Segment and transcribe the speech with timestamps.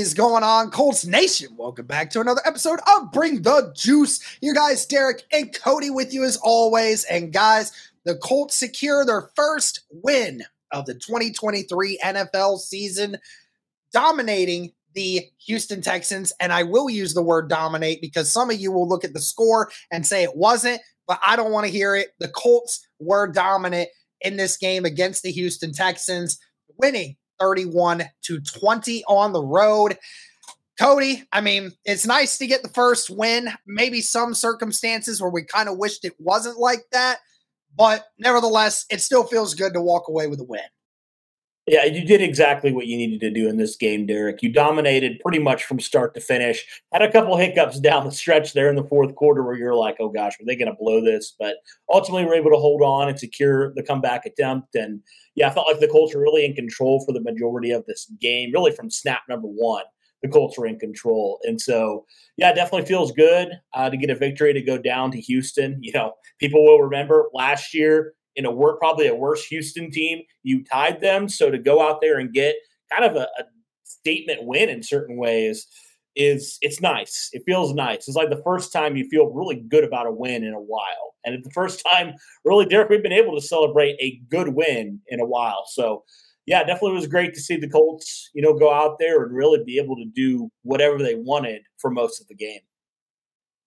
[0.00, 1.54] Is going on, Colts Nation?
[1.58, 4.18] Welcome back to another episode of Bring the Juice.
[4.40, 7.04] You guys, Derek and Cody, with you as always.
[7.04, 7.70] And guys,
[8.06, 13.18] the Colts secure their first win of the 2023 NFL season,
[13.92, 16.32] dominating the Houston Texans.
[16.40, 19.20] And I will use the word dominate because some of you will look at the
[19.20, 22.14] score and say it wasn't, but I don't want to hear it.
[22.20, 23.90] The Colts were dominant
[24.22, 26.38] in this game against the Houston Texans,
[26.78, 29.98] winning 31 to 20 on the road.
[30.78, 33.50] Cody, I mean, it's nice to get the first win.
[33.66, 37.18] Maybe some circumstances where we kind of wished it wasn't like that,
[37.76, 40.60] but nevertheless, it still feels good to walk away with a win.
[41.70, 44.42] Yeah, you did exactly what you needed to do in this game, Derek.
[44.42, 46.66] You dominated pretty much from start to finish.
[46.92, 49.94] Had a couple hiccups down the stretch there in the fourth quarter where you're like,
[50.00, 51.32] oh gosh, are they going to blow this?
[51.38, 51.58] But
[51.88, 54.74] ultimately, we're able to hold on and secure the comeback attempt.
[54.74, 55.00] And
[55.36, 58.10] yeah, I felt like the Colts were really in control for the majority of this
[58.20, 59.84] game, really from snap number one.
[60.24, 61.38] The Colts were in control.
[61.44, 62.04] And so,
[62.36, 65.78] yeah, it definitely feels good uh, to get a victory to go down to Houston.
[65.80, 70.22] You know, people will remember last year in a work probably a worse Houston team.
[70.42, 72.56] You tied them, so to go out there and get
[72.92, 73.44] kind of a, a
[73.84, 75.66] statement win in certain ways
[76.16, 77.28] is it's nice.
[77.32, 78.08] It feels nice.
[78.08, 81.14] It's like the first time you feel really good about a win in a while,
[81.24, 82.14] and it's the first time
[82.44, 85.64] really, Derek, we've been able to celebrate a good win in a while.
[85.66, 86.04] So.
[86.46, 89.62] Yeah, definitely was great to see the Colts, you know, go out there and really
[89.62, 92.60] be able to do whatever they wanted for most of the game.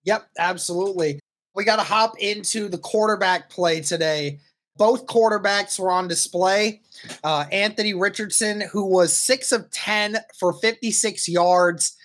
[0.06, 1.19] Yep, absolutely.
[1.56, 4.40] We got to hop into the quarterback play today.
[4.78, 6.81] Both quarterbacks were on display.
[7.23, 11.95] Uh, Anthony Richardson, who was six of 10 for 56 yards,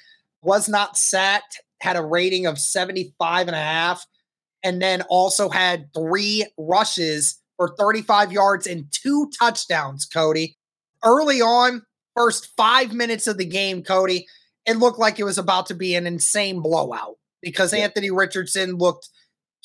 [0.43, 4.07] was not sacked, had a rating of 75 and a half,
[4.63, 10.57] and then also had three rushes for 35 yards and two touchdowns, Cody.
[11.05, 11.83] Early on,
[12.17, 14.27] first five minutes of the game, Cody,
[14.67, 17.73] it looked like it was about to be an insane blowout because.
[17.73, 19.09] Anthony Richardson looked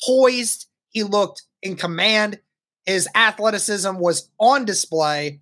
[0.04, 0.66] poised.
[0.90, 2.38] He looked in command.
[2.86, 5.40] His athleticism was on display.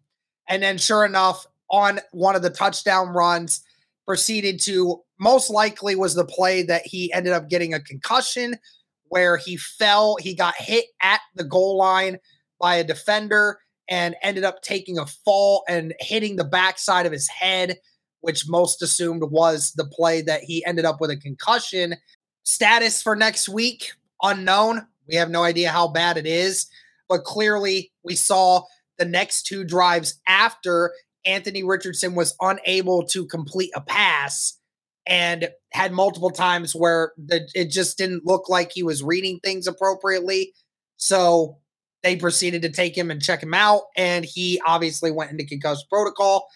[0.48, 3.62] And then, sure enough, on one of the touchdown runs,
[4.06, 8.56] proceeded to most likely was the play that he ended up getting a concussion
[9.04, 10.16] where he fell.
[10.20, 12.18] He got hit at the goal line
[12.60, 17.28] by a defender and ended up taking a fall and hitting the backside of his
[17.28, 17.78] head,
[18.20, 21.96] which most assumed was the play that he ended up with a concussion.
[22.44, 23.92] Status for next week
[24.22, 24.86] unknown.
[25.08, 26.66] We have no idea how bad it is
[27.08, 28.62] but clearly we saw
[28.98, 30.92] the next two drives after
[31.24, 34.58] Anthony Richardson was unable to complete a pass
[35.06, 39.66] and had multiple times where the, it just didn't look like he was reading things
[39.66, 40.52] appropriately.
[40.96, 41.58] So
[42.02, 45.84] they proceeded to take him and check him out, and he obviously went into concussion
[45.88, 46.48] protocol.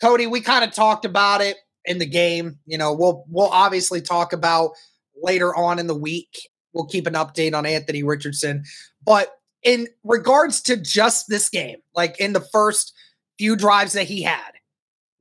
[0.00, 2.58] Cody, we kind of talked about it in the game.
[2.66, 4.72] You know, we'll we'll obviously talk about
[5.20, 6.48] later on in the week.
[6.72, 8.64] We'll keep an update on Anthony Richardson,
[9.04, 9.30] but
[9.66, 12.94] in regards to just this game, like in the first
[13.36, 14.52] few drives that he had,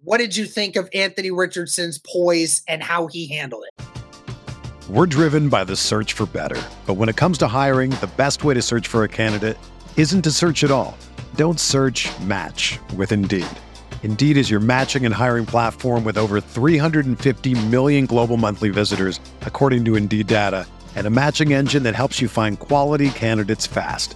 [0.04, 3.86] what did you think of Anthony Richardson's poise and how he handled it?
[4.88, 6.62] We're driven by the search for better.
[6.86, 9.58] But when it comes to hiring, the best way to search for a candidate
[9.98, 10.96] isn't to search at all.
[11.34, 13.48] Don't search match with Indeed.
[14.04, 19.84] Indeed is your matching and hiring platform with over 350 million global monthly visitors, according
[19.86, 24.16] to Indeed data, and a matching engine that helps you find quality candidates fast.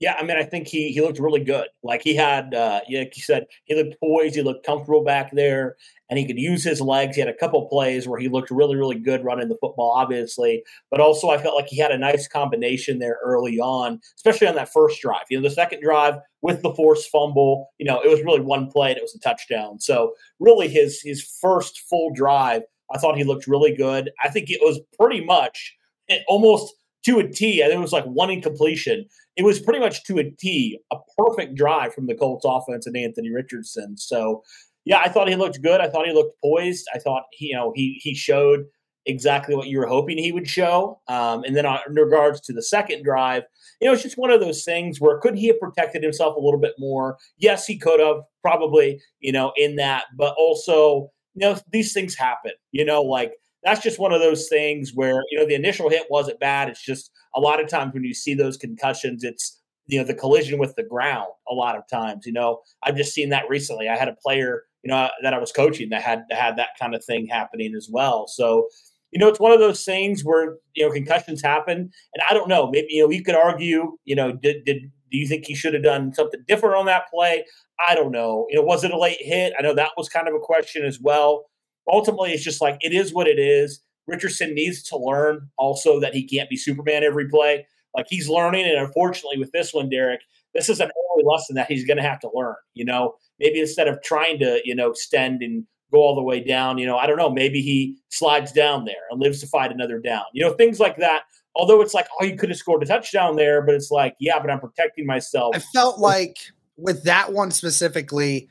[0.00, 1.66] Yeah, I mean, I think he he looked really good.
[1.82, 5.32] Like he had, uh, yeah, like you said, he looked poised, he looked comfortable back
[5.32, 5.74] there,
[6.08, 7.16] and he could use his legs.
[7.16, 10.62] He had a couple plays where he looked really, really good running the football, obviously,
[10.92, 14.54] but also I felt like he had a nice combination there early on, especially on
[14.54, 15.24] that first drive.
[15.30, 18.70] You know, the second drive with the forced fumble, you know, it was really one
[18.70, 19.80] play and it was a touchdown.
[19.80, 22.62] So really, his his first full drive,
[22.94, 24.10] I thought he looked really good.
[24.22, 25.74] I think it was pretty much
[26.06, 26.72] it almost
[27.04, 27.62] to a T.
[27.62, 29.06] I think it was like one incompletion.
[29.36, 32.96] It was pretty much to a T, a perfect drive from the Colts offense and
[32.96, 33.96] Anthony Richardson.
[33.96, 34.42] So,
[34.84, 35.80] yeah, I thought he looked good.
[35.80, 36.86] I thought he looked poised.
[36.94, 38.64] I thought he, you know, he he showed
[39.06, 41.00] exactly what you were hoping he would show.
[41.08, 43.42] Um, and then in regards to the second drive,
[43.80, 46.40] you know, it's just one of those things where could he have protected himself a
[46.40, 47.16] little bit more?
[47.38, 52.14] Yes, he could have probably, you know, in that, but also, you know, these things
[52.14, 52.52] happen.
[52.70, 56.06] You know, like that's just one of those things where you know the initial hit
[56.10, 56.68] wasn't bad.
[56.68, 60.14] It's just a lot of times when you see those concussions, it's you know the
[60.14, 61.28] collision with the ground.
[61.50, 63.88] A lot of times, you know, I've just seen that recently.
[63.88, 66.94] I had a player, you know, that I was coaching that had had that kind
[66.94, 68.28] of thing happening as well.
[68.28, 68.68] So,
[69.10, 72.48] you know, it's one of those things where you know concussions happen, and I don't
[72.48, 72.70] know.
[72.70, 75.74] Maybe you know you could argue, you know, did did do you think he should
[75.74, 77.44] have done something different on that play?
[77.86, 78.46] I don't know.
[78.50, 79.54] You know, was it a late hit?
[79.58, 81.46] I know that was kind of a question as well
[81.88, 83.80] ultimately it's just like it is what it is.
[84.06, 87.66] Richardson needs to learn also that he can't be Superman every play.
[87.94, 90.20] Like he's learning, and unfortunately with this one, Derek,
[90.54, 92.54] this is an early lesson that he's going to have to learn.
[92.74, 96.42] You know, maybe instead of trying to you know extend and go all the way
[96.42, 99.72] down, you know, I don't know, maybe he slides down there and lives to fight
[99.72, 100.24] another down.
[100.32, 101.22] You know, things like that.
[101.56, 104.38] Although it's like, oh, you could have scored a touchdown there, but it's like, yeah,
[104.38, 105.56] but I'm protecting myself.
[105.56, 106.36] I felt like
[106.76, 108.48] with that one specifically,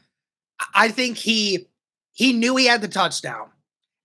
[0.74, 1.68] I think he
[2.18, 3.52] he knew he had the touchdown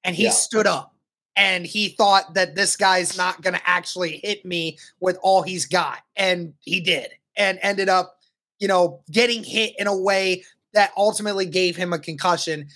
[0.05, 0.31] and he yeah.
[0.31, 0.95] stood up
[1.35, 5.65] and he thought that this guy's not going to actually hit me with all he's
[5.65, 6.01] got.
[6.15, 8.19] And he did and ended up,
[8.59, 10.45] you know, getting hit in a way
[10.75, 12.69] that ultimately gave him a concussion.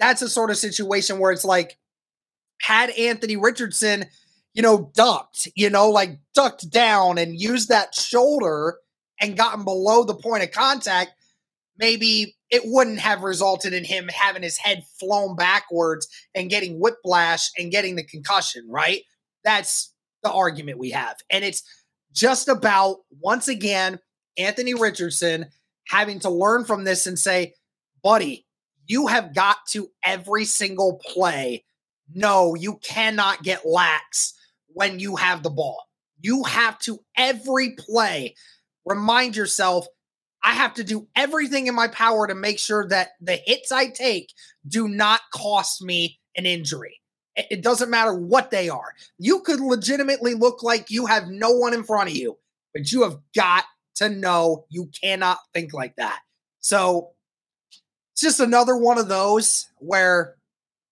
[0.00, 1.78] That's a sort of situation where it's like,
[2.60, 4.06] had Anthony Richardson,
[4.54, 8.78] you know, ducked, you know, like ducked down and used that shoulder
[9.20, 11.12] and gotten below the point of contact,
[11.78, 17.50] maybe it wouldn't have resulted in him having his head flown backwards and getting whiplash
[17.56, 19.02] and getting the concussion, right?
[19.44, 21.16] That's the argument we have.
[21.30, 21.62] And it's
[22.12, 24.00] just about, once again,
[24.36, 25.46] Anthony Richardson
[25.88, 27.54] having to learn from this and say,
[28.02, 28.46] buddy,
[28.86, 31.64] you have got to every single play.
[32.12, 34.34] No, you cannot get lax
[34.66, 35.84] when you have the ball.
[36.20, 38.34] You have to every play
[38.84, 39.86] remind yourself
[40.42, 43.88] I have to do everything in my power to make sure that the hits I
[43.88, 44.32] take
[44.66, 47.00] do not cost me an injury.
[47.36, 48.94] It doesn't matter what they are.
[49.18, 52.36] You could legitimately look like you have no one in front of you,
[52.74, 53.64] but you have got
[53.96, 56.20] to know you cannot think like that.
[56.60, 57.10] So
[58.12, 60.36] it's just another one of those where,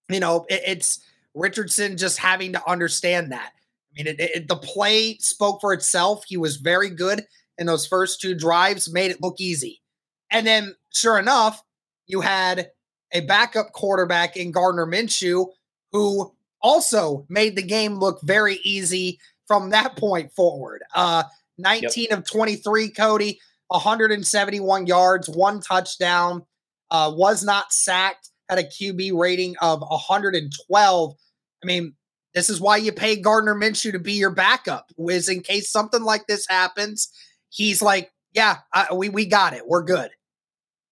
[0.08, 1.00] you know, it's
[1.34, 3.52] Richardson just having to understand that.
[3.92, 6.24] I mean, it, it, the play spoke for itself.
[6.26, 7.26] He was very good
[7.58, 9.82] in those first two drives made it look easy.
[10.30, 11.62] And then, sure enough,
[12.06, 12.70] you had
[13.12, 15.46] a backup quarterback in Gardner Minshew
[15.92, 20.82] who also made the game look very easy from that point forward.
[20.94, 21.24] Uh,
[21.58, 22.18] 19 yep.
[22.18, 26.44] of 23, Cody, 171 yards, one touchdown,
[26.90, 31.14] uh, was not sacked, had a QB rating of 112.
[31.62, 31.94] I mean,
[32.34, 36.02] this is why you pay Gardner Minshew to be your backup, is in case something
[36.02, 37.08] like this happens
[37.50, 39.66] he's like, yeah, I, we we got it.
[39.66, 40.10] We're good.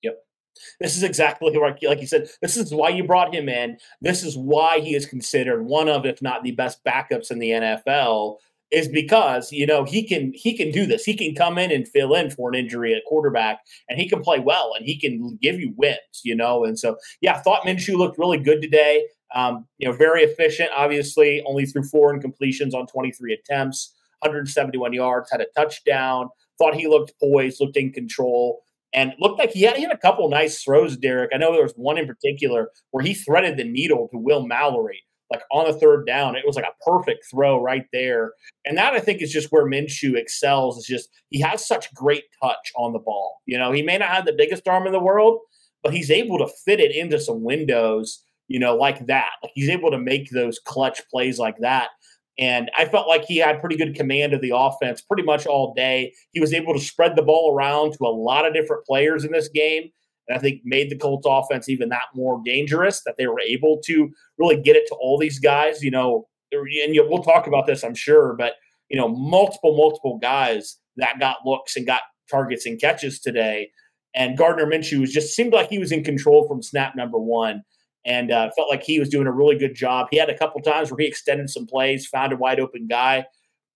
[0.02, 0.18] Yep.
[0.80, 2.28] This is exactly like like you said.
[2.42, 3.78] This is why you brought him in.
[4.00, 7.50] This is why he is considered one of, if not the best backups in the
[7.50, 8.36] NFL.
[8.72, 11.04] Is because you know he can he can do this.
[11.04, 14.22] He can come in and fill in for an injury at quarterback, and he can
[14.22, 15.98] play well, and he can give you wins.
[16.24, 19.04] You know, and so yeah, thought Minshew looked really good today.
[19.34, 25.30] Um, you know, very efficient, obviously, only threw four incompletions on 23 attempts, 171 yards,
[25.30, 29.76] had a touchdown, thought he looked poised, looked in control, and looked like he had,
[29.76, 31.30] he had a couple nice throws, Derek.
[31.34, 35.02] I know there was one in particular where he threaded the needle to Will Mallory,
[35.30, 36.36] like on the third down.
[36.36, 38.32] It was like a perfect throw right there.
[38.64, 40.78] And that I think is just where Minshew excels.
[40.78, 43.40] Is just he has such great touch on the ball.
[43.46, 45.40] You know, he may not have the biggest arm in the world,
[45.82, 49.30] but he's able to fit it into some windows you know, like that.
[49.42, 51.88] Like he's able to make those clutch plays like that.
[52.38, 55.72] And I felt like he had pretty good command of the offense pretty much all
[55.74, 56.12] day.
[56.32, 59.32] He was able to spread the ball around to a lot of different players in
[59.32, 59.84] this game.
[60.28, 63.80] And I think made the Colts offense even that more dangerous that they were able
[63.86, 67.82] to really get it to all these guys, you know, and we'll talk about this,
[67.82, 68.54] I'm sure, but
[68.88, 73.70] you know, multiple, multiple guys that got looks and got targets and catches today.
[74.14, 77.62] And Gardner Minshew was just seemed like he was in control from snap number one
[78.06, 80.06] and uh, felt like he was doing a really good job.
[80.10, 83.26] He had a couple times where he extended some plays, found a wide open guy,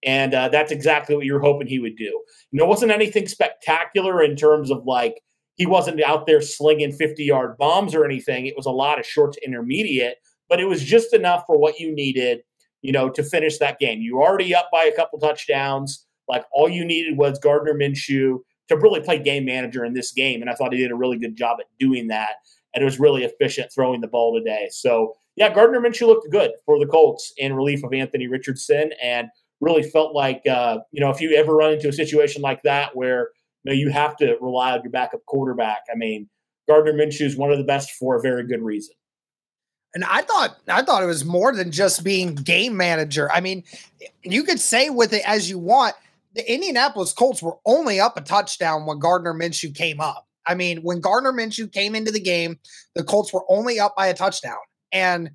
[0.05, 2.05] and uh, that's exactly what you were hoping he would do.
[2.05, 5.21] You know, it wasn't anything spectacular in terms of like
[5.57, 8.47] he wasn't out there slinging 50 yard bombs or anything.
[8.47, 10.19] It was a lot of short to intermediate,
[10.49, 12.43] but it was just enough for what you needed,
[12.83, 14.01] you know, to finish that game.
[14.01, 16.07] You were already up by a couple touchdowns.
[16.29, 20.41] Like all you needed was Gardner Minshew to really play game manager in this game.
[20.41, 22.35] And I thought he did a really good job at doing that
[22.75, 24.69] and it was really efficient throwing the ball today.
[24.71, 29.29] So yeah, Gardner Minshew looked good for the Colts in relief of Anthony Richardson, and
[29.61, 32.97] really felt like uh, you know if you ever run into a situation like that
[32.97, 33.31] where
[33.65, 35.83] you know you have to rely on your backup quarterback.
[35.93, 36.29] I mean,
[36.69, 38.95] Gardner Minshew is one of the best for a very good reason.
[39.95, 43.31] And I thought I thought it was more than just being game manager.
[43.33, 43.65] I mean,
[44.23, 45.95] you could say with it as you want.
[46.33, 50.29] The Indianapolis Colts were only up a touchdown when Gardner Minshew came up.
[50.47, 52.59] I mean, when Gardner Minshew came into the game,
[52.95, 54.57] the Colts were only up by a touchdown.
[54.93, 55.31] And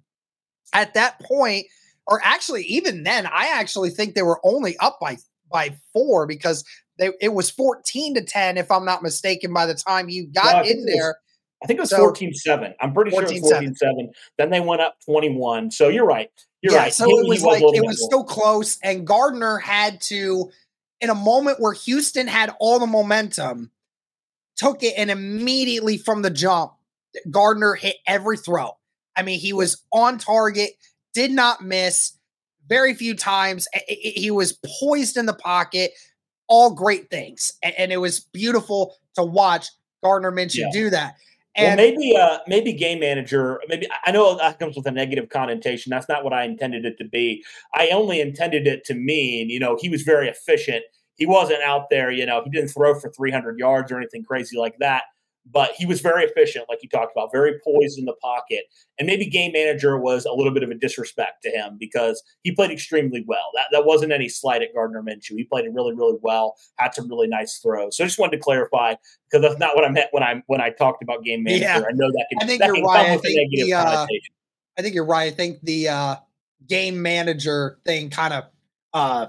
[0.74, 1.68] at that point,
[2.08, 5.18] or actually even then, I actually think they were only up by
[5.52, 6.64] by four because
[6.98, 10.66] they, it was 14 to 10, if I'm not mistaken, by the time you got
[10.66, 11.18] in there.
[11.64, 12.74] I think it was so, 14 7.
[12.80, 14.12] I'm pretty 14, sure it was 14 7.
[14.38, 15.72] Then they went up 21.
[15.72, 16.30] So you're right.
[16.62, 16.94] You're yeah, right.
[16.94, 18.78] So he, it was, was like, it was so close.
[18.84, 20.52] And Gardner had to,
[21.02, 23.72] in a moment where Houston had all the momentum,
[24.58, 26.74] took it and immediately from the jump,
[27.30, 28.72] Gardner hit every throw.
[29.16, 30.72] I mean, he was on target,
[31.14, 32.14] did not miss
[32.68, 33.68] very few times.
[33.88, 35.92] He was poised in the pocket,
[36.48, 37.54] all great things.
[37.64, 39.68] And it was beautiful to watch
[40.04, 40.70] Gardner Minshew yeah.
[40.74, 41.16] do that.
[41.58, 43.62] And well, maybe, uh, maybe game manager.
[43.70, 45.90] Maybe I know that comes with a negative connotation.
[45.90, 47.46] That's not what I intended it to be.
[47.74, 50.84] I only intended it to mean, you know, he was very efficient
[51.16, 54.58] he wasn't out there, you know, he didn't throw for 300 yards or anything crazy
[54.58, 55.04] like that.
[55.52, 58.64] But he was very efficient, like you talked about, very poised in the pocket.
[58.98, 62.52] And maybe game manager was a little bit of a disrespect to him because he
[62.52, 63.52] played extremely well.
[63.54, 65.38] That, that wasn't any slight at Gardner Minshew.
[65.38, 67.96] He played it really, really well, had some really nice throws.
[67.96, 68.96] So I just wanted to clarify
[69.30, 71.64] because that's not what I meant when I when I talked about game manager.
[71.64, 71.78] Yeah.
[71.78, 73.10] I know that can, I think you're right.
[73.12, 74.08] I think, the, uh,
[74.80, 75.32] I think you're right.
[75.32, 76.16] I think the uh,
[76.68, 78.46] game manager thing kind of
[78.96, 79.28] uh,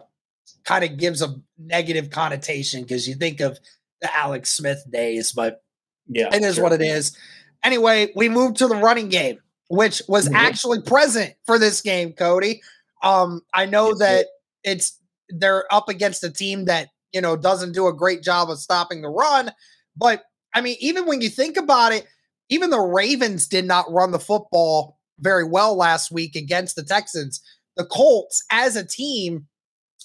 [0.66, 3.58] kind of gives a negative connotation because you think of
[4.02, 5.62] the Alex Smith days, but
[6.08, 6.64] yeah, it is sure.
[6.64, 7.16] what it is.
[7.64, 10.36] Anyway, we moved to the running game, which was mm-hmm.
[10.36, 12.60] actually present for this game, Cody.
[13.02, 14.26] Um, I know it's that
[14.64, 14.70] good.
[14.72, 18.58] it's they're up against a team that you know doesn't do a great job of
[18.58, 19.52] stopping the run,
[19.96, 22.06] but I mean, even when you think about it,
[22.48, 27.40] even the Ravens did not run the football very well last week against the Texans.
[27.76, 29.46] The Colts, as a team,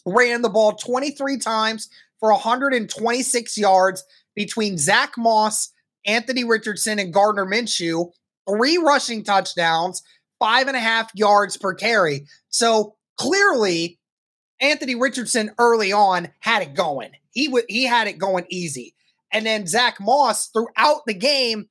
[0.06, 1.90] ran the ball 23 times
[2.20, 4.04] for 126 yards
[4.36, 5.72] between Zach Moss,
[6.06, 8.12] Anthony Richardson, and Gardner Minshew,
[8.48, 10.02] three rushing touchdowns,
[10.40, 12.26] five and a half yards per carry.
[12.50, 14.00] So clearly,
[14.60, 17.12] Anthony Richardson early on had it going.
[17.32, 18.94] He would he had it going easy.
[19.32, 21.70] And then Zach Moss throughout the game,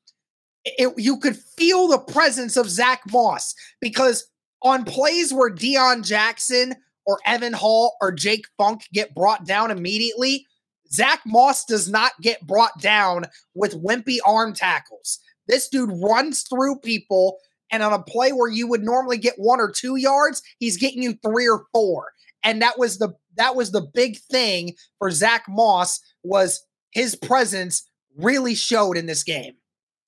[0.64, 4.26] it, you could feel the presence of Zach Moss because
[4.62, 6.74] on plays where Deon Jackson
[7.06, 10.46] or Evan Hull or Jake Funk get brought down immediately,
[10.92, 15.18] Zach Moss does not get brought down with wimpy arm tackles.
[15.46, 17.38] This dude runs through people,
[17.72, 21.02] and on a play where you would normally get one or two yards, he's getting
[21.02, 22.12] you three or four.
[22.42, 27.88] And that was the that was the big thing for Zach Moss was his presence
[28.16, 29.54] really showed in this game.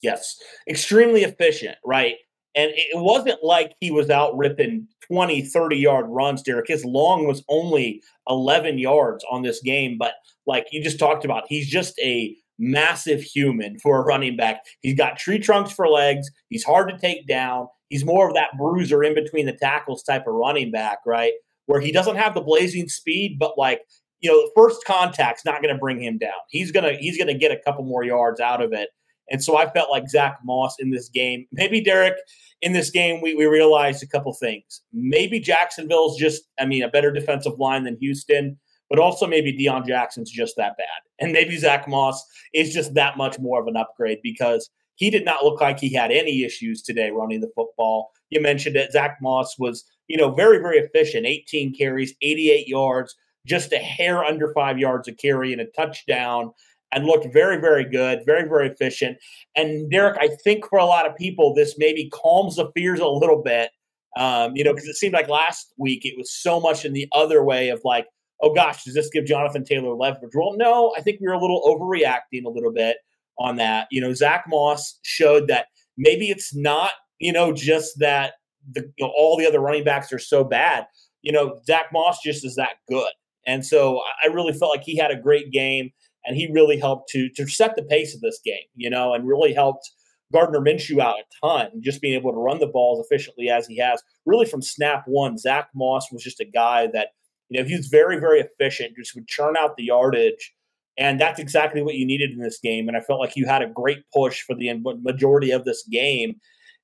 [0.03, 0.37] Yes,
[0.69, 2.17] extremely efficient, right?
[2.55, 6.69] And it wasn't like he was out ripping 20, 30 yard runs, Derek.
[6.69, 9.97] His long was only 11 yards on this game.
[9.99, 10.13] But
[10.47, 14.61] like you just talked about, he's just a massive human for a running back.
[14.81, 16.31] He's got tree trunks for legs.
[16.49, 17.69] He's hard to take down.
[17.89, 21.33] He's more of that bruiser in between the tackles type of running back, right?
[21.67, 23.81] Where he doesn't have the blazing speed, but like
[24.23, 26.31] you know, first contact's not going to bring him down.
[26.49, 28.89] He's gonna he's gonna get a couple more yards out of it.
[29.31, 31.47] And so I felt like Zach Moss in this game.
[31.53, 32.15] Maybe Derek
[32.61, 34.83] in this game we, we realized a couple things.
[34.93, 39.87] Maybe Jacksonville's just, I mean, a better defensive line than Houston, but also maybe Deon
[39.87, 40.87] Jackson's just that bad.
[41.19, 45.25] And maybe Zach Moss is just that much more of an upgrade because he did
[45.25, 48.11] not look like he had any issues today running the football.
[48.31, 53.15] You mentioned that Zach Moss was, you know, very, very efficient 18 carries, 88 yards,
[53.47, 56.53] just a hair under five yards of carry and a touchdown
[56.93, 59.17] and looked very, very good, very, very efficient.
[59.57, 63.09] And Derek, I think for a lot of people, this maybe calms the fears a
[63.09, 63.71] little bit.
[64.15, 67.09] Um, you know, because it seemed like last week it was so much in the
[67.13, 68.07] other way of like,
[68.43, 70.33] oh gosh, does this give Jonathan Taylor leverage?
[70.35, 72.99] Well, no, I think we were a little overreacting a little bit
[73.39, 73.87] on that.
[73.91, 78.35] You know, Zach Moss showed that maybe it's not, you know, just that
[78.71, 80.87] the you know, all the other running backs are so bad.
[81.23, 83.13] You know, Zach Moss just is that good.
[83.47, 85.91] And so I really felt like he had a great game
[86.25, 89.27] and he really helped to to set the pace of this game, you know, and
[89.27, 89.91] really helped
[90.33, 93.67] Gardner Minshew out a ton, just being able to run the ball as efficiently as
[93.67, 94.03] he has.
[94.25, 97.09] Really, from snap one, Zach Moss was just a guy that
[97.49, 100.53] you know he was very very efficient, just would churn out the yardage,
[100.99, 102.89] and that's exactly what you needed in this game.
[102.89, 106.37] And I felt like you had a great push for the majority of this game.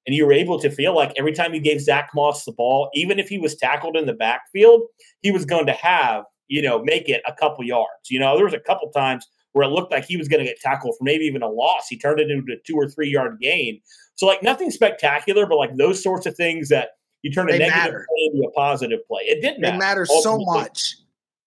[0.06, 2.88] And you were able to feel like every time you gave Zach Moss the ball,
[2.94, 4.82] even if he was tackled in the backfield,
[5.20, 8.10] he was going to have you know, make it a couple yards.
[8.10, 10.50] You know, there was a couple times where it looked like he was going to
[10.50, 11.88] get tackled for maybe even a loss.
[11.88, 13.80] He turned it into a two or three yard gain.
[14.14, 16.90] So like nothing spectacular, but like those sorts of things that
[17.22, 18.06] you turn a they negative matter.
[18.08, 19.22] play into a positive play.
[19.24, 19.74] It didn't matter.
[19.74, 20.44] It matters ultimately.
[20.44, 20.96] so much.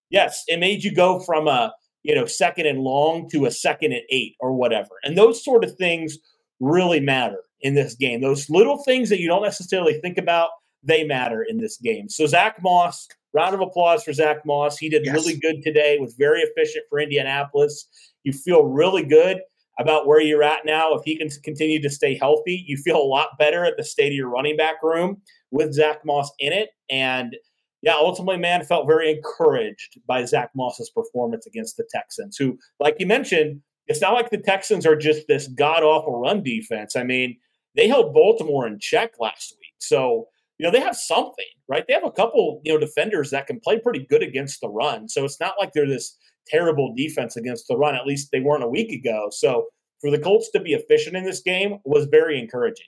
[0.09, 3.93] Yes, it made you go from a you know second and long to a second
[3.93, 6.17] and eight or whatever, and those sort of things
[6.59, 8.21] really matter in this game.
[8.21, 10.49] Those little things that you don't necessarily think about,
[10.83, 12.09] they matter in this game.
[12.09, 14.77] So Zach Moss round of applause for Zach Moss.
[14.77, 15.13] He did yes.
[15.13, 17.87] really good today, was very efficient for Indianapolis.
[18.23, 19.41] You feel really good
[19.79, 20.93] about where you're at now.
[20.93, 24.07] If he can continue to stay healthy, you feel a lot better at the state
[24.07, 26.69] of your running back room with Zach Moss in it.
[26.89, 27.35] And
[27.81, 32.97] yeah, ultimately, man, felt very encouraged by Zach Moss's performance against the Texans, who, like
[32.99, 36.95] you mentioned, it's not like the Texans are just this god awful run defense.
[36.95, 37.37] I mean,
[37.75, 39.73] they held Baltimore in check last week.
[39.79, 40.27] So
[40.61, 41.83] you know, they have something, right?
[41.87, 45.09] They have a couple, you know, defenders that can play pretty good against the run.
[45.09, 47.95] So it's not like they're this terrible defense against the run.
[47.95, 49.29] At least they weren't a week ago.
[49.31, 49.65] So
[50.01, 52.85] for the Colts to be efficient in this game was very encouraging.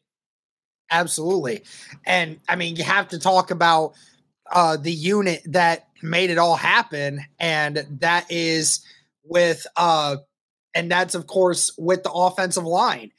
[0.92, 1.64] Absolutely.
[2.06, 3.94] And I mean, you have to talk about
[4.52, 7.22] uh, the unit that made it all happen.
[7.40, 8.86] And that is
[9.24, 10.18] with, uh,
[10.76, 13.10] and that's of course with the offensive line.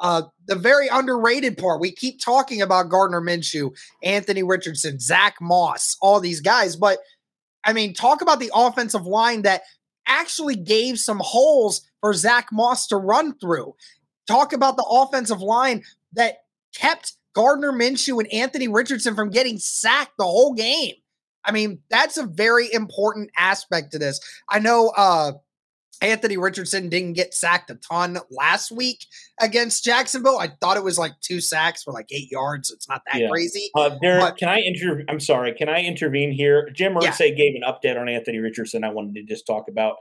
[0.00, 1.80] Uh, the very underrated part.
[1.80, 3.70] We keep talking about Gardner Minshew,
[4.02, 6.98] Anthony Richardson, Zach Moss, all these guys, but
[7.64, 9.62] I mean, talk about the offensive line that
[10.06, 13.74] actually gave some holes for Zach Moss to run through.
[14.26, 16.38] Talk about the offensive line that
[16.74, 20.94] kept Gardner Minshew and Anthony Richardson from getting sacked the whole game.
[21.44, 24.20] I mean, that's a very important aspect to this.
[24.48, 25.32] I know uh
[26.04, 29.06] Anthony Richardson didn't get sacked a ton last week
[29.40, 30.38] against Jacksonville.
[30.38, 32.70] I thought it was like two sacks for like eight yards.
[32.70, 33.28] It's not that yeah.
[33.28, 33.70] crazy.
[33.74, 35.06] Uh, but, can I intervene?
[35.08, 35.54] I'm sorry.
[35.54, 36.70] Can I intervene here?
[36.70, 37.34] Jim Irsay yeah.
[37.34, 38.84] gave an update on Anthony Richardson.
[38.84, 39.96] I wanted to just talk about.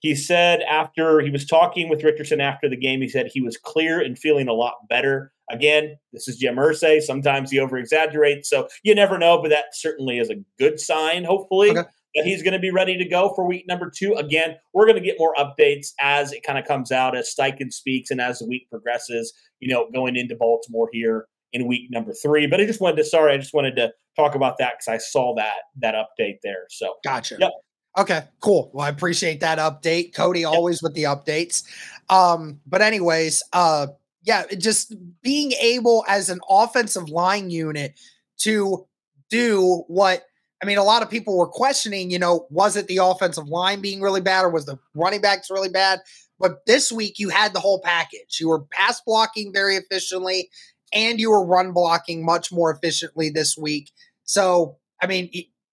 [0.00, 3.56] He said after he was talking with Richardson after the game, he said he was
[3.56, 5.32] clear and feeling a lot better.
[5.50, 7.00] Again, this is Jim Irsay.
[7.00, 11.24] Sometimes he over exaggerates, so you never know, but that certainly is a good sign,
[11.24, 11.70] hopefully.
[11.70, 11.88] Okay
[12.24, 14.14] he's going to be ready to go for week number two.
[14.14, 17.72] Again, we're going to get more updates as it kind of comes out, as Steichen
[17.72, 22.12] speaks, and as the week progresses, you know, going into Baltimore here in week number
[22.12, 22.46] three.
[22.46, 24.98] But I just wanted to, sorry, I just wanted to talk about that because I
[24.98, 26.66] saw that that update there.
[26.70, 27.36] So gotcha.
[27.38, 27.52] Yep.
[27.98, 28.70] Okay, cool.
[28.74, 30.14] Well, I appreciate that update.
[30.14, 30.82] Cody always yep.
[30.82, 31.64] with the updates.
[32.10, 33.88] Um, but anyways, uh
[34.26, 37.98] yeah, just being able as an offensive line unit
[38.38, 38.86] to
[39.30, 40.24] do what
[40.62, 43.80] I mean, a lot of people were questioning, you know, was it the offensive line
[43.80, 46.00] being really bad or was the running backs really bad?
[46.38, 48.38] But this week you had the whole package.
[48.40, 50.50] You were pass blocking very efficiently
[50.92, 53.90] and you were run blocking much more efficiently this week.
[54.24, 55.30] So, I mean,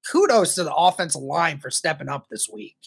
[0.09, 2.77] kudos to the offensive line for stepping up this week.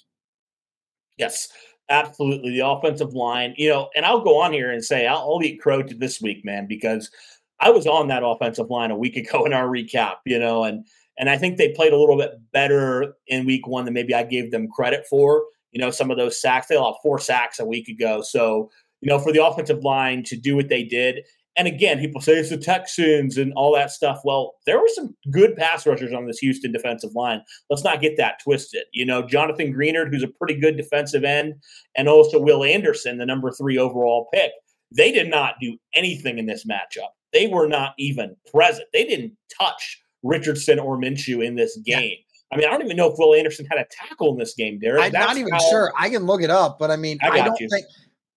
[1.17, 1.49] Yes,
[1.89, 2.53] absolutely.
[2.53, 5.61] The offensive line, you know, and I'll go on here and say I'll, I'll eat
[5.61, 7.11] crow to this week, man, because
[7.59, 10.85] I was on that offensive line a week ago in our recap, you know, and
[11.19, 14.23] and I think they played a little bit better in week one than maybe I
[14.23, 15.45] gave them credit for.
[15.73, 18.23] You know, some of those sacks, they allowed four sacks a week ago.
[18.23, 21.25] So, you know, for the offensive line to do what they did,
[21.57, 24.21] And again, people say it's the Texans and all that stuff.
[24.25, 27.41] Well, there were some good pass rushers on this Houston defensive line.
[27.71, 28.85] Let's not get that twisted.
[28.93, 31.55] You know, Jonathan Greenard, who's a pretty good defensive end,
[31.97, 34.53] and also Will Anderson, the number three overall pick.
[34.95, 37.09] They did not do anything in this matchup.
[37.33, 38.89] They were not even present.
[38.93, 42.11] They didn't touch Richardson or Minshew in this game.
[42.11, 42.17] Yeah.
[42.53, 44.79] I mean, I don't even know if Will Anderson had a tackle in this game,
[44.79, 45.03] Derek.
[45.03, 45.93] I'm That's not even how, sure.
[45.99, 47.69] I can look it up, but I mean, I, I don't you.
[47.69, 47.87] think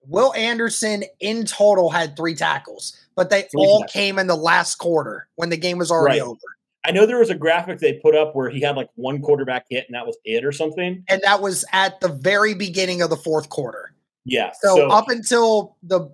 [0.07, 3.91] Will Anderson in total had three tackles, but they three all tackles.
[3.91, 6.27] came in the last quarter when the game was already right.
[6.27, 6.39] over.
[6.85, 9.65] I know there was a graphic they put up where he had like one quarterback
[9.69, 11.03] hit and that was it or something.
[11.07, 13.93] And that was at the very beginning of the fourth quarter.
[14.25, 14.51] Yeah.
[14.61, 16.09] So, so up until the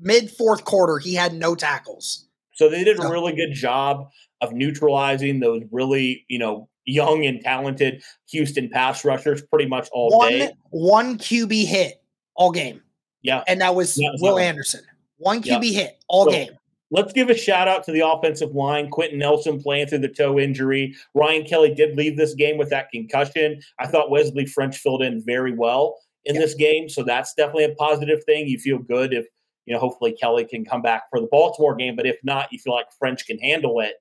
[0.00, 2.26] mid fourth quarter, he had no tackles.
[2.54, 4.10] So they did a really good job
[4.42, 10.10] of neutralizing those really, you know, young and talented Houston pass rushers pretty much all
[10.10, 10.50] one, day.
[10.70, 12.02] One QB hit
[12.34, 12.82] all game.
[13.22, 13.44] Yeah.
[13.46, 14.82] And that was Will Anderson.
[15.18, 15.74] One QB yep.
[15.74, 16.50] hit all so, game.
[16.90, 18.90] Let's give a shout out to the offensive line.
[18.90, 20.94] Quenton Nelson playing through the toe injury.
[21.14, 23.60] Ryan Kelly did leave this game with that concussion.
[23.78, 26.90] I thought Wesley French filled in very well in this game.
[26.90, 28.46] So that's definitely a positive thing.
[28.46, 29.24] You feel good if,
[29.64, 31.96] you know, hopefully Kelly can come back for the Baltimore game.
[31.96, 33.94] But if not, you feel like French can handle it.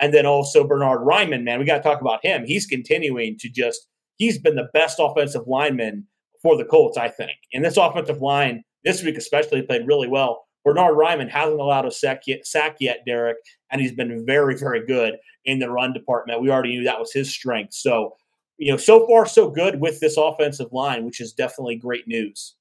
[0.00, 2.44] And then also Bernard Raimann, man, we got to talk about him.
[2.44, 6.06] He's continuing to just, he's been the best offensive lineman
[6.42, 7.32] for the Colts, I think.
[7.54, 10.44] And this offensive line this week, especially, played really well.
[10.64, 13.36] Bernard Raimann hasn't allowed a sack yet, sack yet, Derek,
[13.70, 16.42] and he's been very, very good in the run department.
[16.42, 17.72] We already knew that was his strength.
[17.72, 18.16] So,
[18.58, 22.56] you know, so far so good with this offensive line, which is definitely great news.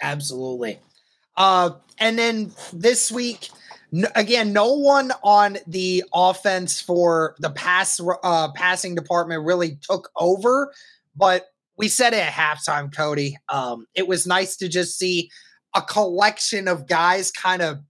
[0.00, 0.78] Absolutely.
[1.36, 3.50] Uh, and then this week,
[4.14, 10.72] again, no one on the offense for the pass uh, passing department really took over,
[11.14, 13.36] but we said it at halftime, Cody.
[13.48, 15.30] Um, it was nice to just see
[15.74, 17.80] a collection of guys kind of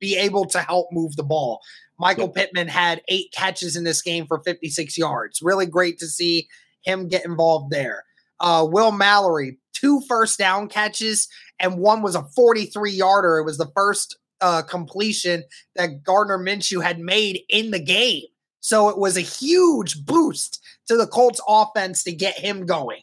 [0.00, 1.60] be able to help move the ball.
[1.98, 5.40] Michael Pittman had eight catches in this game for 56 yards.
[5.40, 6.48] Really great to see
[6.82, 8.04] him get involved there.
[8.40, 11.28] Uh, Will Mallory, two first down catches,
[11.60, 13.38] and one was a 43 yarder.
[13.38, 15.44] It was the first uh, completion
[15.76, 18.24] that Gardner Minshew had made in the game.
[18.60, 23.00] So it was a huge boost to the Colts offense to get him going.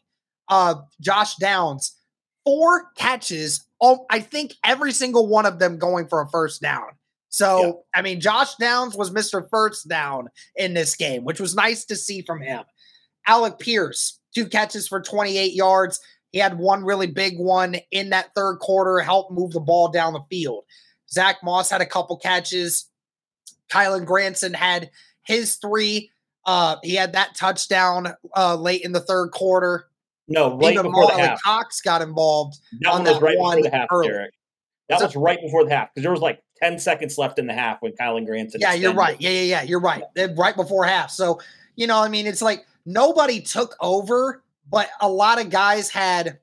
[0.47, 1.95] Uh, Josh Downs,
[2.45, 6.89] four catches all, I think every single one of them going for a first down.
[7.29, 7.99] So, yeah.
[7.99, 9.47] I mean, Josh Downs was Mr.
[9.49, 12.63] First Down in this game, which was nice to see from him.
[13.27, 15.99] Alec Pierce, two catches for 28 yards.
[16.31, 20.13] He had one really big one in that third quarter, helped move the ball down
[20.13, 20.63] the field.
[21.11, 22.85] Zach Moss had a couple catches.
[23.69, 24.89] Kylen Granson had
[25.23, 26.11] his three.
[26.45, 29.87] Uh, he had that touchdown uh, late in the third quarter.
[30.27, 31.41] No, right Even before the half.
[31.41, 32.59] Cox got involved.
[32.81, 34.07] That one was that right one before the half, early.
[34.07, 34.33] Derek.
[34.87, 37.47] That so, was right before the half because there was like 10 seconds left in
[37.47, 38.61] the half when Kylen Granson.
[38.61, 39.19] Yeah, you're right.
[39.19, 39.61] Yeah, yeah, yeah.
[39.63, 40.03] You're right.
[40.35, 41.11] Right before half.
[41.11, 41.39] So,
[41.75, 46.39] you know, I mean, it's like nobody took over, but a lot of guys had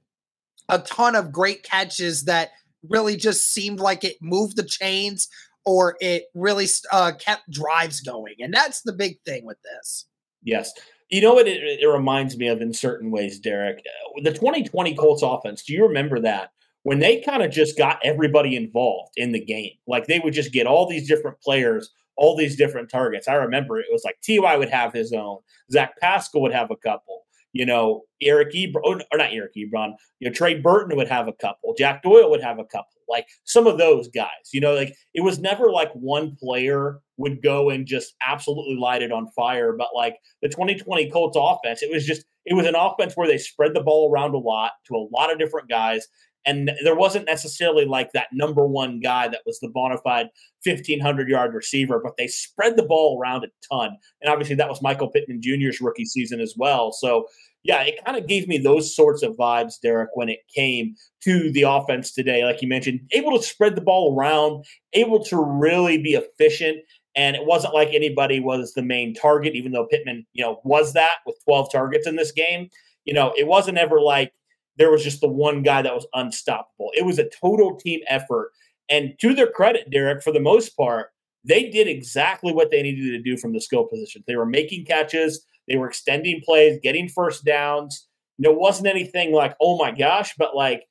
[0.68, 2.50] a ton of great catches that
[2.88, 5.28] really just seemed like it moved the chains
[5.64, 8.36] or it really uh, kept drives going.
[8.38, 10.06] And that's the big thing with this.
[10.42, 10.70] Yes.
[11.10, 13.78] You know what it, it reminds me of in certain ways, Derek?
[13.78, 16.50] Uh, the 2020 Colts offense, do you remember that?
[16.84, 20.52] When they kind of just got everybody involved in the game, like they would just
[20.52, 23.26] get all these different players, all these different targets.
[23.26, 25.38] I remember it was like Ty would have his own,
[25.72, 30.28] Zach Pascal would have a couple, you know, Eric Ebron, or not Eric Ebron, you
[30.28, 33.66] know, Trey Burton would have a couple, Jack Doyle would have a couple like some
[33.66, 34.28] of those guys.
[34.52, 39.02] You know, like it was never like one player would go and just absolutely light
[39.02, 39.74] it on fire.
[39.76, 43.38] But like the 2020 Colts offense, it was just it was an offense where they
[43.38, 46.06] spread the ball around a lot to a lot of different guys.
[46.46, 50.28] And there wasn't necessarily like that number one guy that was the bona fide
[50.64, 53.96] 1,500 yard receiver, but they spread the ball around a ton.
[54.22, 56.92] And obviously, that was Michael Pittman Jr.'s rookie season as well.
[56.92, 57.26] So
[57.66, 61.50] yeah, it kind of gave me those sorts of vibes, Derek, when it came to
[61.50, 62.44] the offense today.
[62.44, 66.78] Like you mentioned, able to spread the ball around, able to really be efficient.
[67.16, 70.92] And it wasn't like anybody was the main target, even though Pittman, you know, was
[70.92, 72.68] that with 12 targets in this game.
[73.04, 74.32] You know, it wasn't ever like
[74.76, 76.90] there was just the one guy that was unstoppable.
[76.94, 78.52] It was a total team effort.
[78.88, 81.08] And to their credit, Derek, for the most part,
[81.44, 84.22] they did exactly what they needed to do from the skill position.
[84.26, 88.06] They were making catches, they were extending plays, getting first downs.
[88.38, 90.82] Know, wasn't anything like, oh my gosh, but like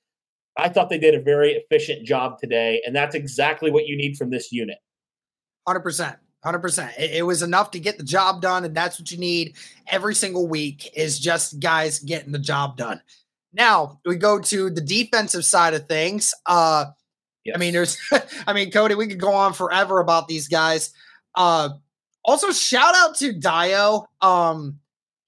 [0.57, 2.81] I thought they did a very efficient job today.
[2.85, 4.77] And that's exactly what you need from this unit.
[5.67, 6.17] 100%.
[6.45, 6.93] 100%.
[6.99, 8.65] It, was enough to get the job done.
[8.65, 9.55] And that's what you need
[9.87, 13.01] every single week is just guys getting the job done.
[13.55, 16.33] Now we go to the defensive side of things.
[16.45, 16.85] Uh,
[17.45, 17.55] Yes.
[17.55, 17.97] I mean, there's,
[18.47, 20.91] I mean, Cody, we could go on forever about these guys.
[21.35, 21.69] Uh,
[22.23, 24.07] also, shout out to Dio.
[24.19, 24.79] Um,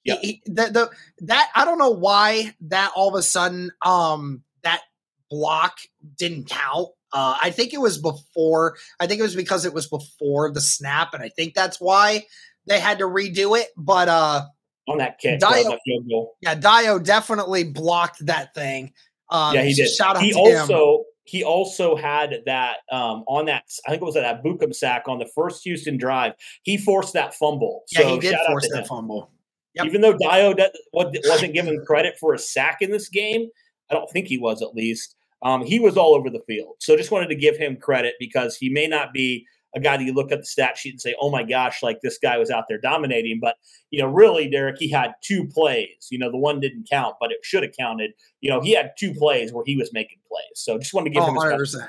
[0.04, 0.90] yeah, the, the
[1.26, 4.82] that I don't know why that all of a sudden um that
[5.30, 5.80] block
[6.18, 6.88] didn't count.
[7.12, 8.78] Uh, I think it was before.
[9.02, 12.26] I think it was because it was before the snap, and I think that's why
[12.68, 13.68] they had to redo it.
[13.76, 14.46] But uh,
[14.88, 18.94] on that kick, Dio, that yeah, Dio definitely blocked that thing.
[19.30, 19.90] Um, yeah, he did.
[19.90, 21.04] Shout out he also him.
[21.26, 23.64] he also had that um, on that.
[23.86, 26.34] I think it was that Bukum sack on the first Houston drive.
[26.64, 27.84] He forced that fumble.
[27.92, 28.86] Yeah, so he did force that him.
[28.86, 29.32] fumble.
[29.76, 29.86] Yep.
[29.86, 30.56] Even though Dio
[30.94, 33.48] wasn't given credit for a sack in this game,
[33.92, 35.16] I don't think he was at least.
[35.44, 36.76] Um, he was all over the field.
[36.80, 40.04] So just wanted to give him credit because he may not be a guy that
[40.04, 42.50] you look at the stat sheet and say, "Oh my gosh, like this guy was
[42.50, 43.56] out there dominating." But
[43.92, 46.08] you know, really, Derek, he had two plays.
[46.10, 48.12] You know, the one didn't count, but it should have counted.
[48.42, 50.42] You know, he had two plays where he was making plays.
[50.56, 51.36] So just wanted to give oh, him.
[51.36, 51.88] 100%.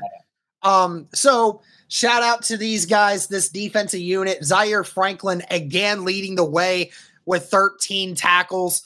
[0.62, 1.08] Um.
[1.14, 4.44] So shout out to these guys, this defensive unit.
[4.44, 6.90] Zaire Franklin again leading the way
[7.26, 8.82] with 13 tackles.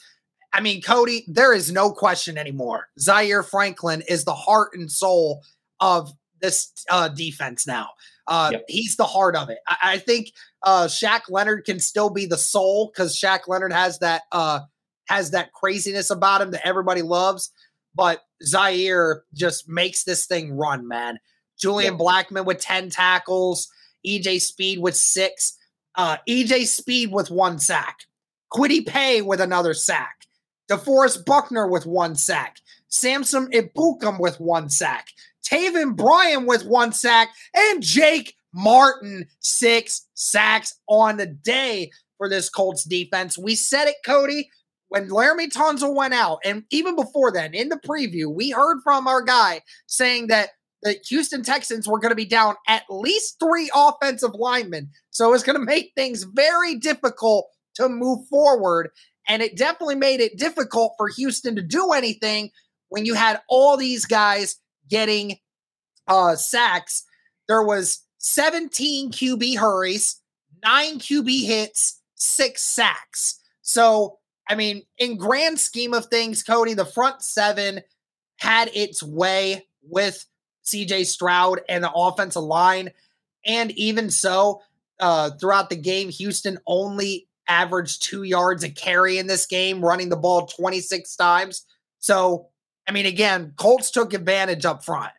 [0.53, 2.89] I mean, Cody, there is no question anymore.
[2.99, 5.43] Zaire Franklin is the heart and soul
[5.79, 7.89] of this uh, defense now.
[8.27, 8.65] Uh, yep.
[8.67, 9.57] He's the heart of it.
[9.67, 13.97] I, I think uh, Shaq Leonard can still be the soul because Shaq Leonard has
[13.99, 14.59] that uh,
[15.07, 17.49] has that craziness about him that everybody loves.
[17.95, 21.19] But Zaire just makes this thing run, man.
[21.57, 22.01] Julian yep.
[22.01, 23.69] Blackmon with 10 tackles,
[24.05, 25.57] EJ Speed with six,
[25.95, 27.99] uh, EJ Speed with one sack,
[28.51, 30.25] Kwity Paye with another sack,
[30.69, 35.07] DeForest Buckner with one sack, Samson Ebukam with one sack,
[35.43, 42.49] Taven Bryan with one sack, and Jake Martin six sacks on the day for this
[42.49, 43.37] Colts defense.
[43.37, 44.49] We said it, Cody,
[44.89, 49.07] when Laremy Tunsil went out, and even before then, in the preview, we heard from
[49.07, 50.49] our guy saying that
[50.83, 54.89] the Houston Texans were going to be down at least three offensive linemen.
[55.09, 58.89] So it's going to make things very difficult to move forward.
[59.27, 62.51] And it definitely made it difficult for Houston to do anything
[62.89, 64.57] when you had all these guys
[64.93, 65.37] getting
[66.07, 67.03] uh, sacks,
[67.47, 70.21] there was 17 QB hurries,
[70.63, 73.39] nine QB hits, six sacks.
[73.63, 77.81] So, I mean, in grand scheme of things, Cody, the front seven
[78.37, 80.25] had its way with
[80.63, 82.91] CJ Stroud and the offensive line.
[83.45, 84.61] And even so,
[84.99, 90.09] uh, throughout the game, Houston only averaged two yards a carry in this game, running
[90.09, 91.65] the ball 26 times.
[91.97, 92.49] So,
[92.87, 95.13] I mean, again, Colts took advantage up front.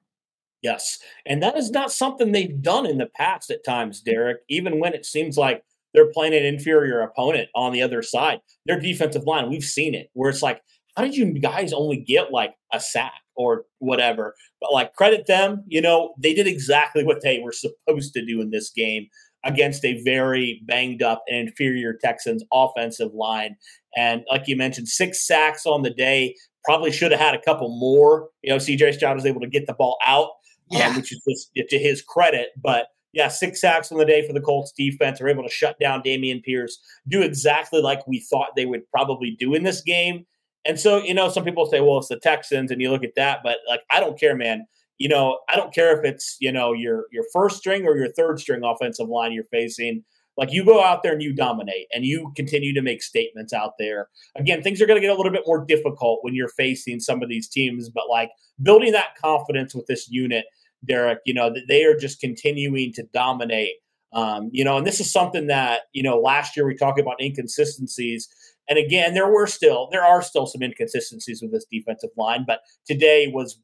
[0.62, 0.98] Yes.
[1.26, 4.94] And that is not something they've done in the past at times, Derek, even when
[4.94, 8.40] it seems like they're playing an inferior opponent on the other side.
[8.66, 10.62] Their defensive line, we've seen it where it's like,
[10.96, 14.34] how did you guys only get like a sack or whatever?
[14.60, 18.40] But like, credit them, you know, they did exactly what they were supposed to do
[18.40, 19.08] in this game
[19.44, 23.56] against a very banged up and inferior Texans offensive line.
[23.96, 26.34] And like you mentioned, six sacks on the day.
[26.64, 28.28] Probably should have had a couple more.
[28.42, 30.28] You know, CJ Stroud was able to get the ball out,
[30.72, 30.88] um, yeah.
[30.88, 31.22] Um, which is
[31.56, 32.50] just to his credit.
[32.62, 35.20] But yeah, six sacks on the day for the Colts defense.
[35.20, 39.36] Are able to shut down Dameon Pierce, do exactly like we thought they would probably
[39.38, 40.26] do in this game.
[40.66, 43.16] And so, you know, some people say, well, it's the Texans, and you look at
[43.16, 44.66] that, but like, I don't care, man
[44.98, 48.12] you know, I don't care if it's, you know, your your first string or your
[48.12, 50.04] third string offensive line you're facing.
[50.36, 53.72] Like you go out there and you dominate and you continue to make statements out
[53.78, 54.08] there.
[54.36, 57.22] Again, things are going to get a little bit more difficult when you're facing some
[57.22, 58.30] of these teams, but like
[58.62, 60.46] building that confidence with this unit,
[60.86, 63.74] Derek, you know, that they are just continuing to dominate.
[64.12, 67.20] Um, you know, and this is something that, you know, last year we talked about
[67.20, 68.28] inconsistencies.
[68.68, 72.60] And again, there were still, there are still some inconsistencies with this defensive line, but
[72.86, 73.58] today was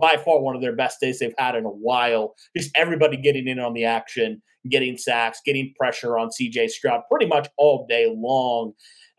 [0.00, 2.34] by far one of their best days they've had in a while.
[2.56, 7.26] Just everybody getting in on the action, getting sacks, getting pressure on CJ Stroud pretty
[7.26, 8.72] much all day long.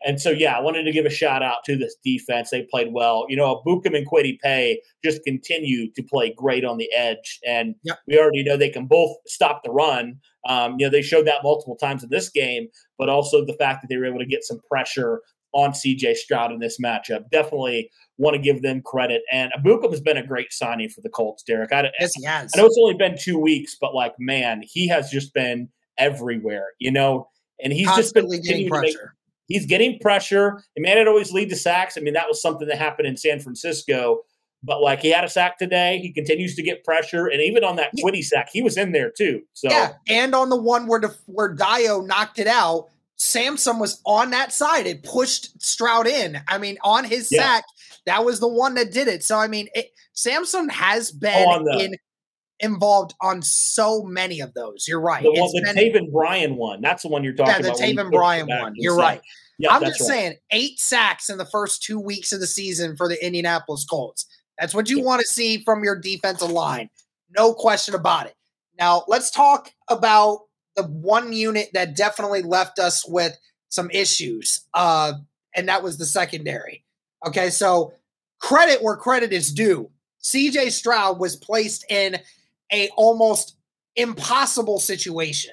[0.06, 2.50] And so, yeah, I wanted to give a shout out to this defense.
[2.50, 3.24] They played well.
[3.28, 7.40] You know, Bukum and Kwity Paye just continue to play great on the edge.
[7.46, 8.00] And yep.
[8.06, 10.20] we already know they can both stop the run.
[10.46, 13.80] Um, you know, they showed that multiple times in this game, but also the fact
[13.80, 15.20] that they were able to get some pressure
[15.54, 17.30] on CJ Stroud in this matchup.
[17.30, 19.22] Definitely want to give them credit.
[19.32, 21.72] And Ebukam has been a great signing for the Colts, Derek.
[21.72, 22.52] I, yes, he has.
[22.54, 26.68] I know it's only been two weeks, but like, man, he has just been everywhere,
[26.78, 27.28] you know,
[27.62, 29.14] and he's Constantly just been getting pressure.
[29.48, 30.62] Make, he's getting pressure.
[30.76, 31.96] And man, it always lead to sacks.
[31.96, 34.20] I mean, that was something that happened in San Francisco.
[34.66, 37.76] But like he had a sack today, he continues to get pressure, and even on
[37.76, 39.42] that Kwity sack, he was in there too.
[39.52, 44.00] So yeah, and on the one where the, where Dio knocked it out, Samson was
[44.06, 44.86] on that side.
[44.86, 46.40] It pushed Stroud in.
[46.48, 47.42] I mean, on his yeah.
[47.42, 47.64] sack,
[48.06, 49.24] that was the one that did it.
[49.24, 51.94] So I mean, it, Samson has been oh, the, in
[52.60, 54.86] involved on so many of those.
[54.88, 55.22] You're right.
[55.22, 56.80] The, one, the been, Taven Bryan one.
[56.80, 57.80] That's the one you're talking about.
[57.80, 58.74] Yeah, the Taven Bryan one.
[58.76, 59.20] You're right.
[59.58, 60.08] Yeah, I'm just right.
[60.08, 64.26] saying, eight sacks in the first two weeks of the season for the Indianapolis Colts.
[64.58, 65.04] That's what you yeah.
[65.04, 66.90] want to see from your defensive line.
[67.36, 68.34] No question about it.
[68.78, 70.40] Now, let's talk about
[70.74, 73.38] the one unit that definitely left us with
[73.68, 75.14] some issues, uh,
[75.54, 76.83] and that was the secondary.
[77.26, 77.94] Okay, so
[78.38, 79.90] credit where credit is due.
[80.22, 82.16] CJ Stroud was placed in
[82.72, 83.56] a almost
[83.96, 85.52] impossible situation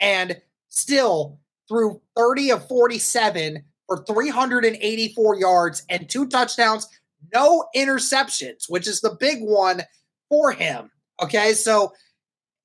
[0.00, 1.38] and still
[1.68, 6.88] threw 30 of 47 for 384 yards and two touchdowns,
[7.32, 9.82] no interceptions, which is the big one
[10.28, 10.90] for him.
[11.22, 11.92] Okay, so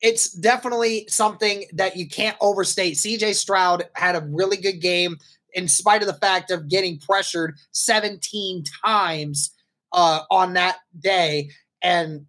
[0.01, 2.95] it's definitely something that you can't overstate.
[2.95, 5.17] CJ Stroud had a really good game
[5.53, 9.51] in spite of the fact of getting pressured 17 times
[9.91, 11.49] uh, on that day.
[11.81, 12.25] And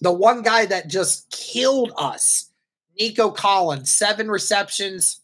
[0.00, 2.50] the one guy that just killed us,
[2.98, 5.20] Nico Collins, seven receptions,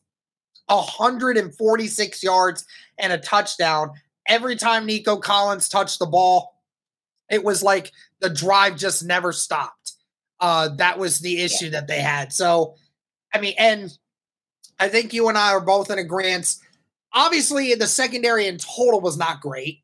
[0.66, 2.64] 146 yards,
[2.98, 3.92] and a touchdown.
[4.26, 6.60] Every time Nico Collins touched the ball,
[7.30, 9.94] it was like the drive just never stopped.
[10.40, 12.32] Uh, that was the issue that they had.
[12.32, 12.74] So,
[13.32, 13.96] I mean, and
[14.78, 16.56] I think you and I are both in agreement.
[17.14, 19.80] Obviously, the secondary in total was not great,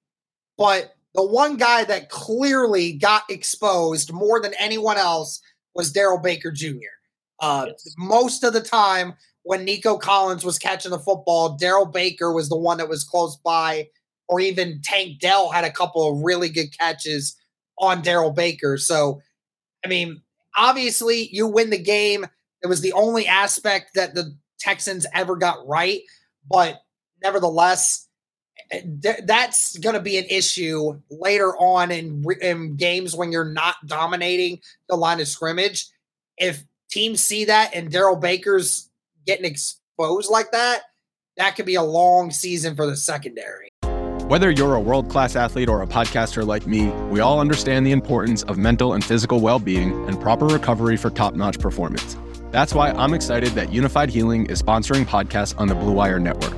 [0.57, 5.41] but the one guy that clearly got exposed more than anyone else
[5.75, 6.77] was Darrell Baker Jr.
[7.41, 7.95] Uh, yes.
[7.99, 12.59] Most of the time, when Nico Collins was catching the football, Darrell Baker was the
[12.59, 13.89] one that was close by,
[14.29, 17.37] or even Tank Dell had a couple of really good catches
[17.79, 18.77] on Darrell Baker.
[18.77, 19.21] So,
[19.85, 20.21] I mean,
[20.57, 22.27] obviously, you win the game.
[22.63, 26.01] It was the only aspect that the Texans ever got right,
[26.49, 26.81] but
[27.23, 28.09] nevertheless,
[28.93, 34.61] that's going to be an issue later on in, in games when you're not dominating
[34.89, 35.87] the line of scrimmage.
[36.37, 38.91] If teams see that and Darrell Baker's
[39.27, 40.83] getting exposed like that,
[41.37, 43.69] that could be a long season for the secondary.
[44.29, 47.93] Whether you're a world class athlete or a podcaster like me, we all understand the
[47.93, 52.17] importance of mental and physical well being and proper recovery for top notch performance.
[52.51, 56.58] That's why I'm excited that Unifyd Healing is sponsoring podcasts on the Blue Wire Network.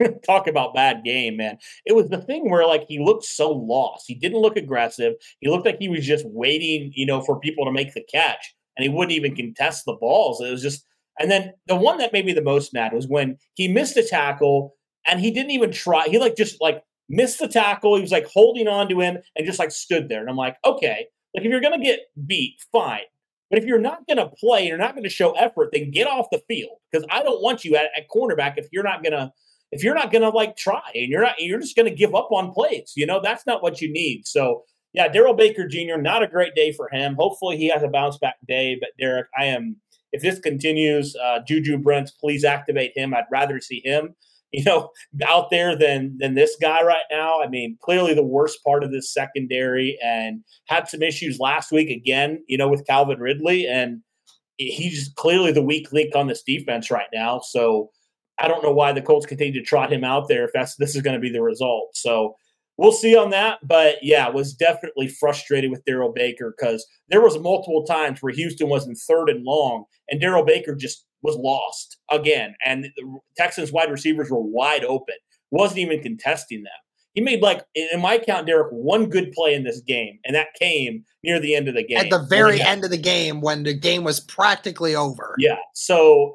[0.26, 1.58] talk about bad game, man.
[1.84, 4.04] It was the thing where like he looked so lost.
[4.06, 5.14] He didn't look aggressive.
[5.40, 8.54] He looked like he was just waiting, you know, for people to make the catch,
[8.76, 10.40] and he wouldn't even contest the balls.
[10.40, 10.84] It was just,
[11.18, 14.02] and then the one that made me the most mad was when he missed a
[14.02, 14.74] tackle
[15.06, 16.06] and he didn't even try.
[16.08, 17.96] He like just like missed the tackle.
[17.96, 20.20] He was like holding on to him and just like stood there.
[20.20, 23.02] And I'm like, okay, like if you're gonna get beat, fine.
[23.48, 26.42] But if you're not to play, you're not to show effort, then get off the
[26.48, 29.32] field because I don't want you at, at cornerback if you're not to
[29.72, 32.14] if you're not going to like try and you're not, you're just going to give
[32.14, 32.92] up on plays.
[32.96, 34.26] You know, that's not what you need.
[34.26, 35.98] So, yeah, Darrell Baker Jr.
[35.98, 37.14] Not a great day for him.
[37.16, 38.76] Hopefully, he has a bounce back day.
[38.80, 39.76] But Derek, I am.
[40.12, 43.12] If this continues, uh, Juju Brents, please activate him.
[43.12, 44.14] I'd rather see him,
[44.52, 44.90] you know,
[45.28, 47.42] out there than than this guy right now.
[47.42, 51.90] I mean, clearly the worst part of this secondary, and had some issues last week
[51.90, 52.42] again.
[52.46, 54.00] You know, with Calvin Ridley, and
[54.56, 57.40] he's clearly the weak link on this defense right now.
[57.40, 57.90] So
[58.38, 60.94] I don't know why the Colts continue to trot him out there if that's this
[60.94, 61.90] is going to be the result.
[61.94, 62.36] So
[62.76, 63.58] we'll see on that.
[63.62, 68.68] But yeah, was definitely frustrated with Darrell Baker because there was multiple times where Houston
[68.68, 73.72] was in third and long, and Darrell Baker just was lost again, and the Texans
[73.72, 75.16] wide receivers were wide open,
[75.50, 76.72] wasn't even contesting them.
[77.14, 80.48] He made like in my count, Derek, one good play in this game, and that
[80.60, 81.96] came near the end of the game.
[81.96, 85.34] At the very end of the game, when the game was practically over.
[85.38, 85.56] Yeah.
[85.72, 86.34] So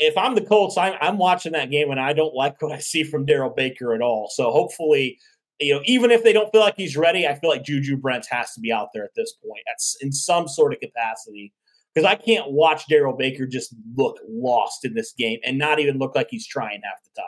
[0.00, 2.78] if I'm the Colts, I'm, I'm watching that game and I don't like what I
[2.78, 4.30] see from Darrell Baker at all.
[4.34, 5.18] So hopefully,
[5.60, 8.26] you know, even if they don't feel like he's ready, I feel like Juju Brents
[8.28, 11.52] has to be out there at this point, at, in some sort of capacity.
[11.94, 15.98] because I can't watch Darrell Baker just look lost in this game and not even
[15.98, 17.26] look like he's trying half the time.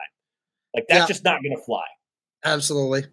[0.75, 1.07] Like that's yeah.
[1.07, 1.85] just not going to fly.
[2.45, 3.05] Absolutely.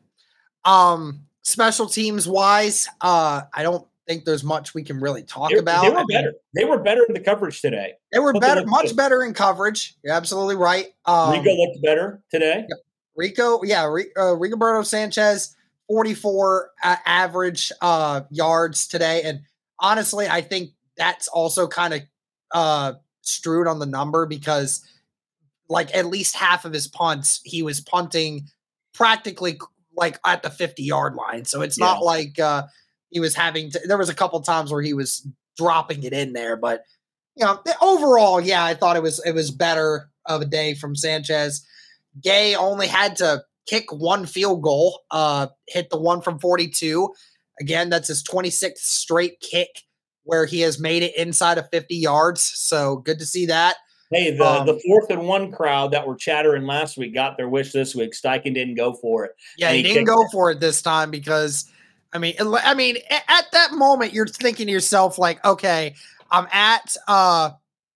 [0.66, 5.57] Um, special teams wise, uh, I don't think there's much we can really talk they,
[5.57, 5.84] about.
[5.84, 6.34] They were better.
[6.55, 7.93] They were better in the coverage today.
[8.12, 8.97] They were better, much good.
[8.97, 9.95] better in coverage.
[10.03, 10.88] You're absolutely right.
[11.05, 12.68] Um, Rico looked better today.
[13.16, 15.55] Rico, yeah, uh, Rigoberto Sanchez,
[15.88, 19.41] 44 uh, average uh, yards today, and
[19.80, 22.01] honestly, I think that's also kind of
[22.51, 24.84] uh, strewed on the number because,
[25.68, 28.47] like, at least half of his punts, he was punting
[28.93, 29.60] practically
[29.95, 31.45] like at the 50 yard line.
[31.45, 31.86] So it's yeah.
[31.86, 32.64] not like uh,
[33.10, 36.34] he was having to, there was a couple times where he was dropping it in
[36.34, 36.84] there, but
[37.36, 40.95] you know, overall, yeah, I thought it was it was better of a day from
[40.95, 41.66] Sanchez.
[42.22, 47.14] Gay only had to kick one field goal, uh, hit the one from 42.
[47.62, 49.70] Again, that's his 26th straight kick
[50.24, 52.43] where he has made it inside of 50 yards.
[52.43, 53.78] So good to see that.
[54.12, 57.47] Hey, the, um, the fourth and one crowd that were chattering last week got their
[57.47, 58.14] wish this week.
[58.14, 59.32] Steichen didn't go for it.
[59.57, 60.32] Yeah, he, he didn't go it.
[60.32, 61.72] for it this time because
[62.12, 65.95] I mean, I mean, at that moment, you're thinking to yourself, like, okay,
[66.32, 67.51] I'm at, uh,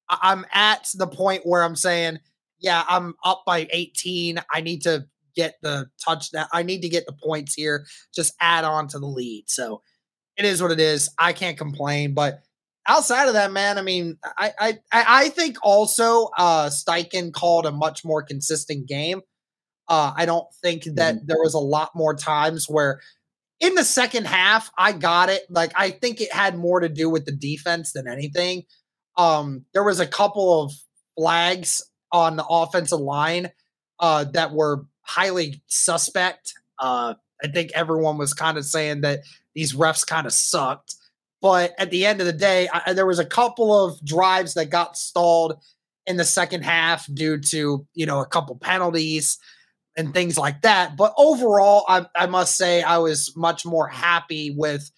[0.07, 2.19] I'm at the point where I'm saying,
[2.59, 4.39] yeah, I'm up by 18.
[4.53, 5.05] I need to
[5.35, 6.47] get the touchdown.
[6.51, 7.85] I need to get the points here.
[8.13, 9.45] Just add on to the lead.
[9.47, 9.81] So
[10.37, 11.09] it is what it is.
[11.17, 12.13] I can't complain.
[12.13, 12.41] But
[12.87, 17.71] outside of that, man, I mean, I I I think also uh Steichen called a
[17.71, 19.21] much more consistent game.
[19.87, 21.25] Uh, I don't think that mm-hmm.
[21.25, 23.01] there was a lot more times where
[23.59, 25.43] in the second half, I got it.
[25.49, 28.63] Like I think it had more to do with the defense than anything.
[29.17, 30.73] Um, there was a couple of
[31.17, 31.81] flags
[32.11, 33.51] on the offensive line
[33.99, 36.53] uh, that were highly suspect.
[36.79, 39.21] Uh, I think everyone was kind of saying that
[39.53, 40.95] these refs kind of sucked.
[41.41, 44.69] But at the end of the day, I, there was a couple of drives that
[44.69, 45.55] got stalled
[46.05, 49.37] in the second half due to you know a couple penalties
[49.95, 50.97] and things like that.
[50.97, 54.89] But overall, I, I must say I was much more happy with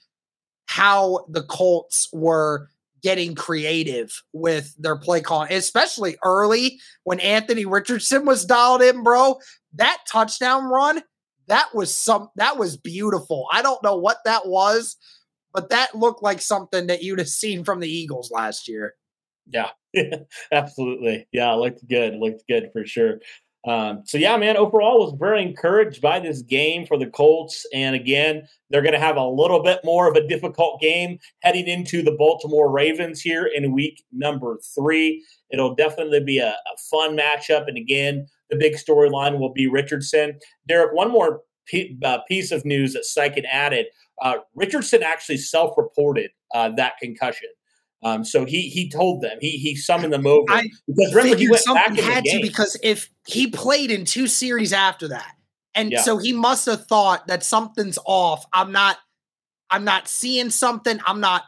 [0.68, 2.70] how the Colts were
[3.02, 9.40] getting creative with their play calling, especially early when Anthony Richardson was dialed in, bro.
[9.74, 11.04] That touchdown run,
[11.48, 13.48] that was some that was beautiful.
[13.52, 14.98] I don't know what that was,
[15.54, 18.96] but that looked like something that you'd have seen from the Eagles last year.
[19.48, 19.70] Yeah,
[20.52, 21.28] absolutely.
[21.32, 22.16] Yeah, looked good.
[22.16, 23.20] Looked good for sure.
[23.66, 27.66] Um, so yeah, man, overall was very encouraged by this game for the Colts.
[27.74, 31.68] And again, they're going to have a little bit more of a difficult game heading
[31.68, 35.26] into the Baltimore Ravens here in week number three.
[35.50, 37.68] It'll definitely be a, a fun matchup.
[37.68, 40.40] And again, the big storyline will be Richardson.
[40.68, 43.88] Derek, one more p- uh, piece of news that Steichen added.
[44.22, 47.50] Uh, Richardson actually self-reported uh, that concussion.
[48.06, 51.50] Um, so he he told them he he summoned them over I because remember he
[51.50, 55.34] went back had to because if he played in two series after that,
[55.74, 56.02] and yeah.
[56.02, 58.46] so he must have thought that something's off.
[58.54, 58.98] I'm not
[59.72, 61.00] I'm not seeing something.
[61.08, 61.46] I'm not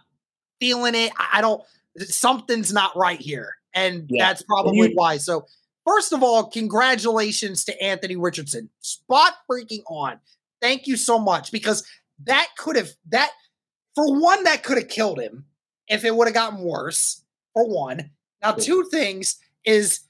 [0.60, 1.12] feeling it.
[1.32, 1.62] I don't
[2.00, 4.26] something's not right here, and yeah.
[4.26, 5.18] that's probably you, why.
[5.18, 5.46] So
[5.86, 10.20] first of all, congratulations to Anthony Richardson, spot freaking on.
[10.60, 11.86] Thank you so much because
[12.24, 13.30] that could have that
[13.94, 15.46] for one that could have killed him
[15.88, 17.24] if it would have gotten worse,
[17.54, 18.12] for one.
[18.42, 20.02] Now, two things is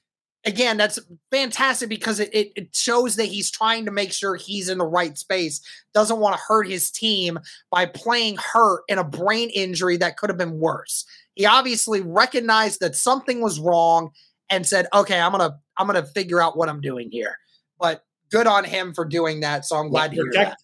[0.44, 0.98] again, that's
[1.30, 4.86] fantastic because it, it, it, shows that he's trying to make sure he's in the
[4.86, 5.60] right space,
[5.92, 7.38] doesn't want to hurt his team
[7.70, 11.04] by playing hurt in a brain injury that could have been worse.
[11.34, 14.10] He obviously recognized that something was wrong
[14.50, 17.36] and said, okay, I'm gonna I'm gonna figure out what I'm doing here.
[17.78, 19.64] But good on him for doing that.
[19.64, 20.56] So I'm glad to hear that.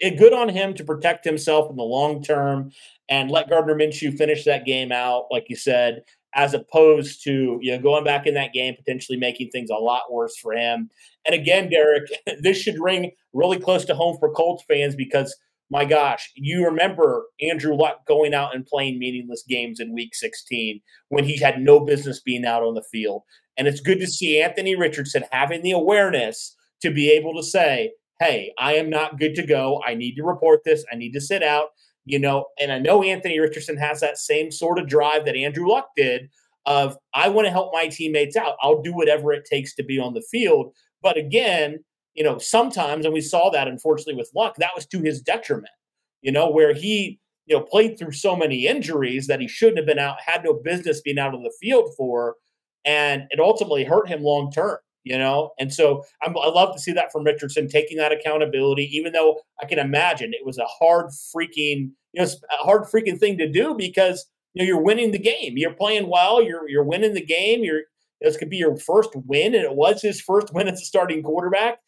[0.00, 2.70] Eh, good on him to protect himself in the long term
[3.12, 6.02] and let Gardner Minshew finish that game out, like you said,
[6.34, 10.10] as opposed to you know going back in that game potentially making things a lot
[10.10, 10.88] worse for him.
[11.26, 12.04] And again, Derek,
[12.40, 15.36] this should ring really close to home for Colts fans because
[15.70, 20.80] my gosh, you remember Andrew Luck going out and playing meaningless games in Week 16
[21.08, 23.22] when he had no business being out on the field.
[23.58, 27.92] And it's good to see Anthony Richardson having the awareness to be able to say,
[28.20, 29.82] "Hey, I am not good to go.
[29.86, 30.82] I need to report this.
[30.90, 31.72] I need to sit out."
[32.04, 35.68] You know, and I know Anthony Richardson has that same sort of drive that Andrew
[35.68, 36.28] Luck did
[36.66, 38.56] of I want to help my teammates out.
[38.60, 40.72] I'll do whatever it takes to be on the field.
[41.02, 41.78] But again,
[42.14, 45.72] you know, sometimes, and we saw that unfortunately with Luck, that was to his detriment,
[46.20, 49.86] you know, where he, you know, played through so many injuries that he shouldn't have
[49.86, 52.36] been out, had no business being out on the field for,
[52.84, 55.50] and it ultimately hurt him long term you know?
[55.58, 59.40] And so I'm, I love to see that from Richardson taking that accountability, even though
[59.62, 63.50] I can imagine it was a hard freaking, you know, a hard freaking thing to
[63.50, 65.54] do because you know you're winning the game.
[65.56, 66.42] You're playing well.
[66.42, 67.64] You're you're winning the game.
[67.64, 67.82] You're
[68.20, 71.22] this could be your first win, and it was his first win as a starting
[71.22, 71.78] quarterback.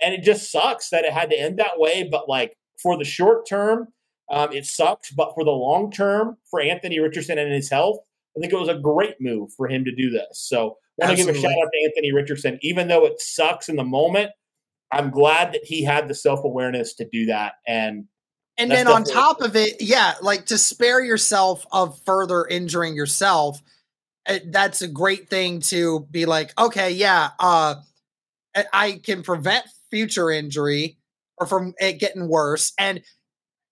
[0.00, 2.08] And it just sucks that it had to end that way.
[2.10, 3.88] But like for the short term,
[4.30, 5.10] um, it sucks.
[5.12, 7.98] But for the long term, for Anthony Richardson and his health,
[8.36, 10.26] I think it was a great move for him to do this.
[10.32, 12.58] So I want to give a shout out to Anthony Richardson.
[12.62, 14.30] Even though it sucks in the moment,
[14.92, 17.54] I'm glad that he had the self awareness to do that.
[17.66, 18.06] And
[18.56, 23.60] and then on top of it, yeah, like to spare yourself of further injuring yourself,
[24.26, 27.74] eh, that's a great thing to be like, okay, yeah, uh,
[28.72, 30.98] I can prevent future injury
[31.38, 32.72] or from it getting worse.
[32.78, 33.02] And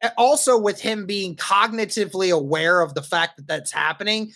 [0.02, 4.32] eh, also with him being cognitively aware of the fact that that's happening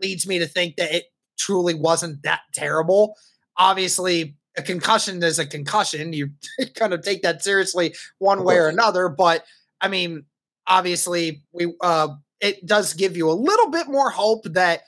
[0.00, 1.04] leads me to think that it
[1.36, 3.16] truly wasn't that terrible.
[3.56, 6.12] Obviously, a concussion is a concussion.
[6.12, 6.30] You
[6.74, 9.44] kind of take that seriously one way or another, but
[9.80, 10.24] I mean,
[10.66, 12.08] obviously, we uh,
[12.40, 14.82] it does give you a little bit more hope that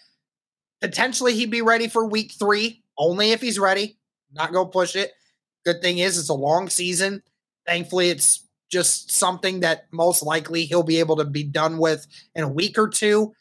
[0.81, 3.99] potentially he'd be ready for week three, only if he's ready.
[4.33, 5.13] Not go push it.
[5.65, 7.23] Good thing is it's a long season.
[7.67, 12.45] Thankfully, it's just something that most likely he'll be able to be done with in
[12.45, 13.33] a week or two.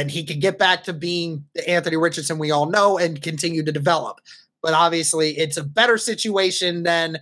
[0.00, 3.62] And he can get back to being the Anthony Richardson we all know and continue
[3.64, 4.20] to develop.
[4.62, 7.18] But obviously, it's a better situation than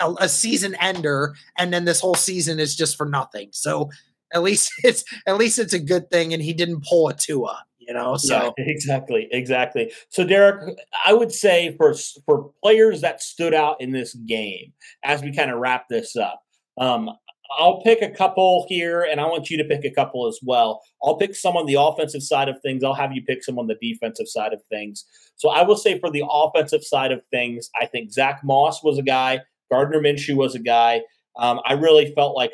[0.00, 3.48] a, a season ender, and then this whole season is just for nothing.
[3.52, 3.90] So
[4.32, 7.64] at least it's at least it's a good thing, and he didn't pull a Tua
[7.86, 13.20] you know so yeah, exactly exactly so derek i would say for for players that
[13.20, 14.72] stood out in this game
[15.04, 16.42] as we kind of wrap this up
[16.78, 17.10] um
[17.58, 20.82] i'll pick a couple here and i want you to pick a couple as well
[21.02, 23.66] i'll pick some on the offensive side of things i'll have you pick some on
[23.66, 25.04] the defensive side of things
[25.36, 28.98] so i will say for the offensive side of things i think zach moss was
[28.98, 29.40] a guy
[29.72, 31.00] Gardner Minshew was a guy.
[31.36, 32.52] Um, I really felt like,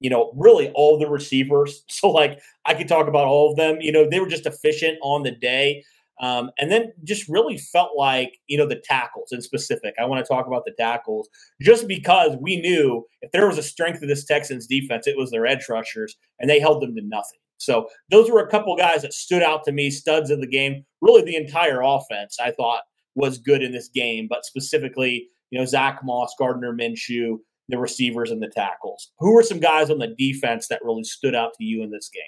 [0.00, 1.82] you know, really all the receivers.
[1.90, 3.78] So, like, I could talk about all of them.
[3.80, 5.82] You know, they were just efficient on the day.
[6.20, 9.94] Um, and then just really felt like, you know, the tackles in specific.
[10.00, 11.28] I want to talk about the tackles
[11.60, 15.30] just because we knew if there was a strength of this Texans defense, it was
[15.30, 17.38] their edge rushers, and they held them to nothing.
[17.58, 20.84] So those were a couple guys that stood out to me, studs of the game.
[21.00, 22.82] Really, the entire offense I thought
[23.14, 27.38] was good in this game, but specifically you know, Zach Moss, Gardner Minshew,
[27.68, 29.10] the receivers and the tackles.
[29.18, 32.08] Who were some guys on the defense that really stood out to you in this
[32.12, 32.22] game?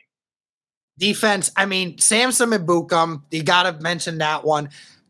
[1.01, 4.69] Defense, I mean, Samson and Ebukam, you got to mention that one.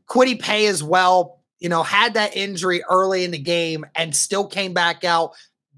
[0.09, 4.47] Kwity Paye as well, you know, had that injury early in the game and still
[4.47, 5.33] came back out,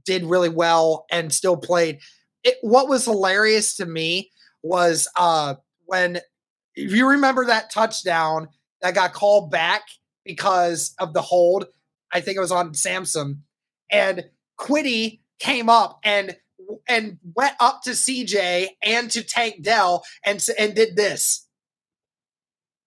[0.05, 1.99] did really well, and still played.
[2.45, 4.31] It, what was hilarious to me
[4.63, 5.55] was uh,
[5.87, 6.21] when,
[6.75, 8.49] if you remember that touchdown
[8.83, 9.83] that got called back
[10.27, 11.65] because of the hold,
[12.13, 13.45] I think it was on Samson,
[13.91, 14.25] and
[14.61, 16.37] Kwity came up and
[16.89, 21.47] and went up to CJ and to Tank Dell and and did this.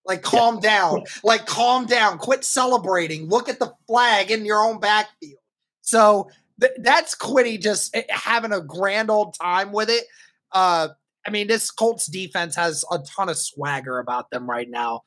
[0.05, 0.61] Like calm yeah.
[0.61, 3.27] down, like calm down, quit celebrating.
[3.27, 5.39] Look at the flag in your own backfield.
[5.81, 6.29] So
[6.61, 10.05] th- that's Kwity just eh, having a grand old time with it.
[10.51, 10.89] Uh,
[11.25, 15.01] I mean, this Colts defense has a ton of swagger about them right now.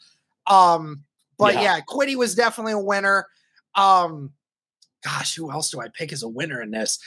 [0.48, 1.04] Um,
[1.38, 3.26] but yeah, yeah Kwity was definitely a winner.
[3.76, 4.32] Um,
[5.04, 6.98] gosh, who else do I pick as a winner in this?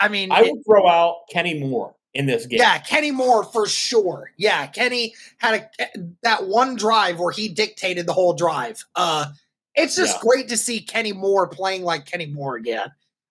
[0.00, 2.58] I mean, I would throw out Kenny Moore in this game.
[2.60, 4.30] Yeah, Kenny Moore for sure.
[4.36, 8.84] Yeah, Kenny had a eh, that one drive where he dictated the whole drive.
[8.94, 9.26] Uh,
[9.74, 10.22] it's just yeah.
[10.22, 12.90] great to see Kenny Moore playing like Kenny Moore again.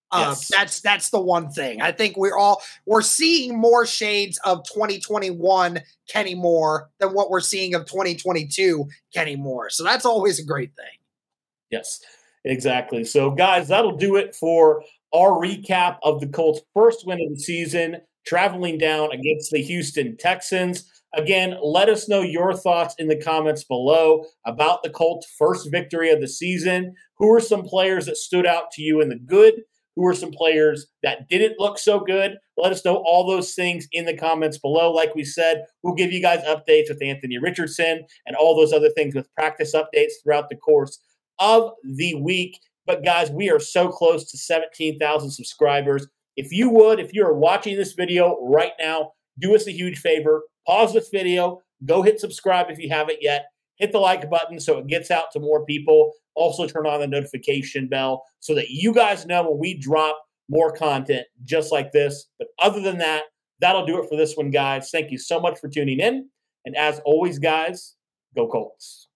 [0.09, 0.47] Uh, yes.
[0.47, 1.81] That's that's the one thing.
[1.81, 7.41] I think we're all we're seeing more shades of 2021 Kenny Moore than what we're
[7.41, 9.69] seeing of 2022 Kenny Moore.
[9.69, 10.85] So that's always a great thing.
[11.69, 11.99] Yes.
[12.45, 13.03] Exactly.
[13.03, 14.81] So, guys, that'll do it for
[15.13, 20.17] our recap of the Colts' first win of the season, traveling down against the Houston
[20.17, 20.89] Texans.
[21.13, 26.11] Again, let us know your thoughts in the comments below about the Colts' first victory
[26.11, 26.93] of the season.
[27.17, 29.61] Who are some players that stood out to you in the good?
[29.95, 32.37] Who are some players that didn't look so good?
[32.55, 34.91] Let us know all those things in the comments below.
[34.91, 38.89] Like we said, we'll give you guys updates with Anthony Richardson and all those other
[38.89, 40.99] things with practice updates throughout the course
[41.39, 42.59] of the week.
[42.87, 46.07] But guys, we are so close to 17,000 subscribers.
[46.37, 50.43] If you would, if you're watching this video right now, do us a huge favor.
[50.65, 53.47] Pause this video, go hit subscribe if you haven't yet.
[53.75, 56.13] Hit the like button so it gets out to more people.
[56.33, 60.19] Also, turn on the notification bell so that you guys know when we drop
[60.49, 62.27] more content just like this.
[62.39, 63.23] But other than that,
[63.59, 64.89] that'll do it for this one, guys.
[64.91, 66.29] Thank you so much for tuning in.
[66.65, 67.95] And as always, guys,
[68.35, 69.07] go Colts.